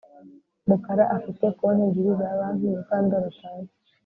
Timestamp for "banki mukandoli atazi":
2.39-3.73